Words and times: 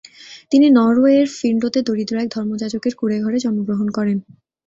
তিনি 0.51 0.67
নরওয়ের 0.77 1.25
ফিন্ডোতে 1.37 1.79
দরিদ্র 1.87 2.15
এক 2.17 2.27
ধর্মযাজকের 2.35 2.93
কুঁড়েঘরে 2.95 3.37
জন্মগ্রহণ 3.39 3.87
করেন। 3.89 4.17